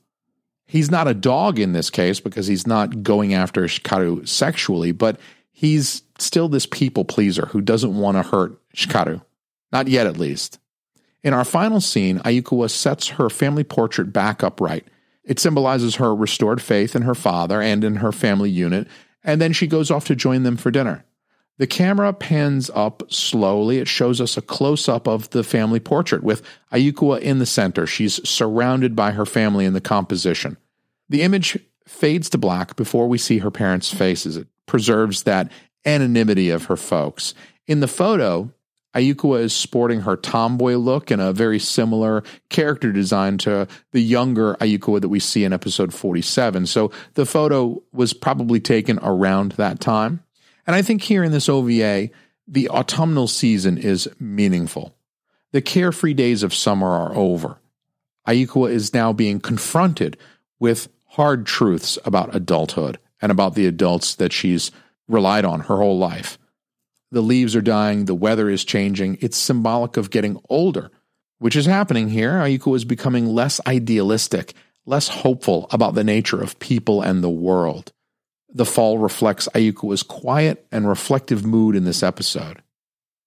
[0.68, 5.18] He's not a dog in this case because he's not going after Hikaru sexually, but
[5.50, 9.22] he's still this people pleaser who doesn't want to hurt Hikaru.
[9.72, 10.58] Not yet, at least.
[11.22, 14.86] In our final scene, Ayukawa sets her family portrait back upright.
[15.24, 18.88] It symbolizes her restored faith in her father and in her family unit,
[19.24, 21.02] and then she goes off to join them for dinner.
[21.58, 23.78] The camera pans up slowly.
[23.78, 26.42] It shows us a close up of the family portrait with
[26.72, 27.86] Ayukawa in the center.
[27.86, 30.56] She's surrounded by her family in the composition.
[31.08, 34.36] The image fades to black before we see her parents' faces.
[34.36, 35.50] It preserves that
[35.84, 37.34] anonymity of her folks.
[37.66, 38.52] In the photo,
[38.94, 44.54] Ayukawa is sporting her tomboy look and a very similar character design to the younger
[44.56, 46.66] Ayukawa that we see in episode 47.
[46.66, 50.22] So the photo was probably taken around that time.
[50.68, 52.10] And I think here in this OVA,
[52.46, 54.94] the autumnal season is meaningful.
[55.52, 57.58] The carefree days of summer are over.
[58.28, 60.18] Ayukawa is now being confronted
[60.60, 64.70] with hard truths about adulthood and about the adults that she's
[65.08, 66.38] relied on her whole life.
[67.10, 69.16] The leaves are dying, the weather is changing.
[69.22, 70.90] It's symbolic of getting older,
[71.38, 72.32] which is happening here.
[72.32, 74.52] Ayukawa is becoming less idealistic,
[74.84, 77.90] less hopeful about the nature of people and the world.
[78.50, 82.62] The fall reflects Ayukawa's quiet and reflective mood in this episode.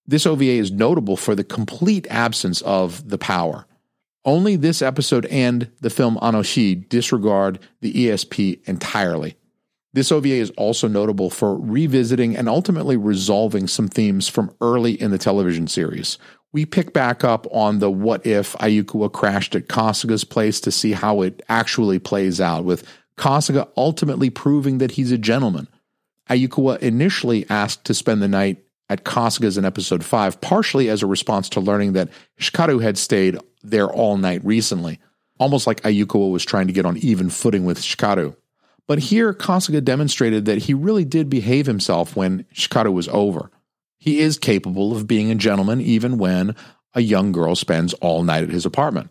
[0.08, 3.66] This OVA is notable for the complete absence of the power.
[4.26, 9.36] Only this episode and the film Anohi disregard the ESP entirely.
[9.94, 15.12] This OVA is also notable for revisiting and ultimately resolving some themes from early in
[15.12, 16.18] the television series.
[16.54, 20.94] We pick back up on the what if Ayukawa crashed at Kasuga's place to see
[20.94, 22.86] how it actually plays out, with
[23.18, 25.68] Kasuga ultimately proving that he's a gentleman.
[26.30, 31.08] Ayukawa initially asked to spend the night at Kasuga's in episode 5, partially as a
[31.08, 32.10] response to learning that
[32.40, 35.00] Hikaru had stayed there all night recently,
[35.40, 38.36] almost like Ayukawa was trying to get on even footing with Hikaru.
[38.88, 43.50] But here, Kasuga demonstrated that he really did behave himself when Hikaru was over.
[43.98, 46.56] He is capable of being a gentleman even when
[46.94, 49.10] a young girl spends all night at his apartment.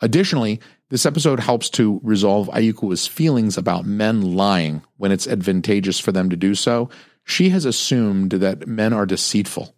[0.00, 0.58] Additionally,
[0.92, 6.28] this episode helps to resolve Ayukawa's feelings about men lying when it's advantageous for them
[6.28, 6.90] to do so.
[7.24, 9.74] She has assumed that men are deceitful.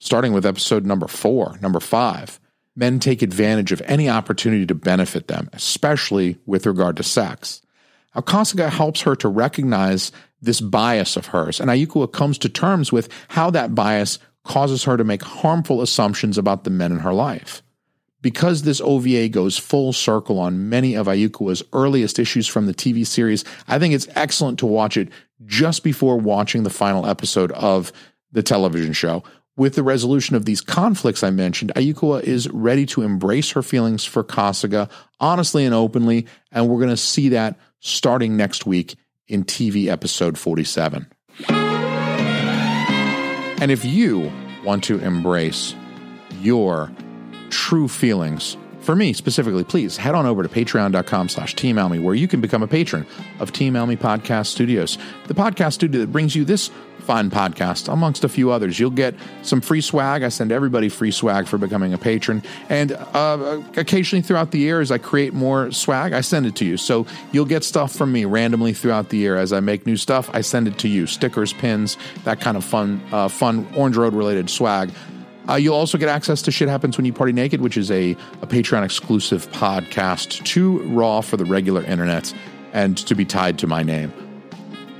[0.00, 2.40] Starting with episode number four, number five,
[2.74, 7.60] men take advantage of any opportunity to benefit them, especially with regard to sex.
[8.14, 13.10] Akasuga helps her to recognize this bias of hers, and Ayukawa comes to terms with
[13.28, 17.62] how that bias causes her to make harmful assumptions about the men in her life.
[18.26, 23.06] Because this OVA goes full circle on many of Ayukawa's earliest issues from the TV
[23.06, 25.10] series, I think it's excellent to watch it
[25.44, 27.92] just before watching the final episode of
[28.32, 29.22] the television show.
[29.56, 34.04] With the resolution of these conflicts I mentioned, Ayukawa is ready to embrace her feelings
[34.04, 38.96] for Kasuga honestly and openly, and we're going to see that starting next week
[39.28, 41.06] in TV episode 47.
[43.60, 44.32] And if you
[44.64, 45.76] want to embrace
[46.40, 46.90] your
[47.50, 48.56] true feelings.
[48.80, 52.40] For me specifically, please head on over to patreon.com slash Team Almy, where you can
[52.40, 53.04] become a patron
[53.40, 56.70] of Team Almy Podcast Studios, the podcast studio that brings you this
[57.00, 58.78] fun podcast, amongst a few others.
[58.78, 60.22] You'll get some free swag.
[60.22, 62.44] I send everybody free swag for becoming a patron.
[62.68, 66.64] And uh, occasionally throughout the year, as I create more swag, I send it to
[66.64, 66.76] you.
[66.76, 69.36] So you'll get stuff from me randomly throughout the year.
[69.36, 72.64] As I make new stuff, I send it to you stickers, pins, that kind of
[72.64, 74.90] fun, uh, fun Orange Road related swag.
[75.48, 78.12] Uh, you'll also get access to Shit Happens When You Party Naked, which is a,
[78.42, 82.34] a Patreon exclusive podcast to Raw for the regular internet
[82.72, 84.12] and to be tied to my name.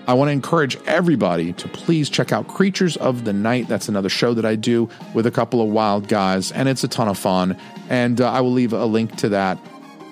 [0.07, 3.66] I want to encourage everybody to please check out Creatures of the Night.
[3.66, 6.88] That's another show that I do with a couple of wild guys, and it's a
[6.88, 7.59] ton of fun.
[7.88, 9.59] And uh, I will leave a link to that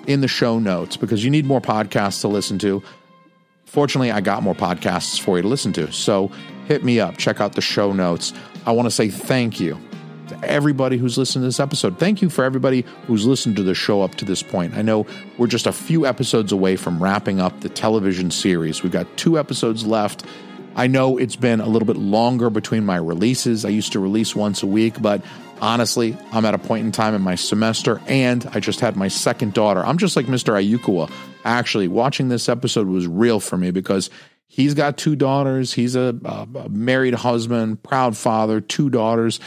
[0.05, 2.83] in the show notes because you need more podcasts to listen to.
[3.63, 5.91] Fortunately, I got more podcasts for you to listen to.
[5.93, 6.29] So
[6.67, 8.33] hit me up, check out the show notes.
[8.65, 9.79] I want to say thank you
[10.29, 11.99] to everybody who's listened to this episode.
[11.99, 14.75] Thank you for everybody who's listened to the show up to this point.
[14.75, 15.05] I know
[15.37, 18.83] we're just a few episodes away from wrapping up the television series.
[18.83, 20.25] We've got two episodes left.
[20.75, 23.63] I know it's been a little bit longer between my releases.
[23.63, 25.23] I used to release once a week, but
[25.61, 29.07] honestly, I'm at a point in time in my semester and I just had my
[29.07, 29.85] second daughter.
[29.85, 30.53] I'm just like Mr.
[30.53, 31.09] Ayukawa.
[31.45, 34.09] Actually, watching this episode was real for me because
[34.47, 35.73] he's got two daughters.
[35.73, 39.39] He's a, a married husband, proud father, two daughters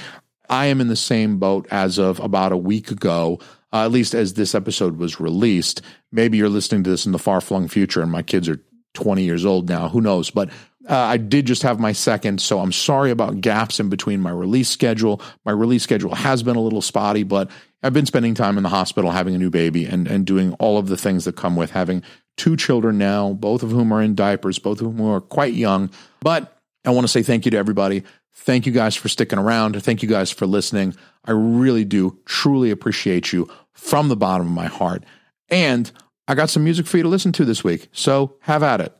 [0.48, 3.38] I am in the same boat as of about a week ago,
[3.72, 5.82] uh, at least as this episode was released.
[6.12, 8.62] Maybe you're listening to this in the far flung future and my kids are
[8.94, 9.88] 20 years old now.
[9.88, 10.30] Who knows?
[10.30, 10.50] But
[10.88, 14.30] uh, I did just have my second, so I'm sorry about gaps in between my
[14.30, 15.20] release schedule.
[15.44, 17.50] My release schedule has been a little spotty, but
[17.82, 20.78] I've been spending time in the hospital having a new baby and, and doing all
[20.78, 22.02] of the things that come with having
[22.38, 25.90] two children now, both of whom are in diapers, both of whom are quite young.
[26.20, 28.04] But I want to say thank you to everybody.
[28.40, 29.82] Thank you guys for sticking around.
[29.82, 30.94] Thank you guys for listening.
[31.24, 35.04] I really do truly appreciate you from the bottom of my heart.
[35.50, 35.90] And
[36.26, 37.88] I got some music for you to listen to this week.
[37.92, 38.94] So have at it.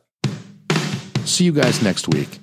[1.25, 2.39] See you guys next week.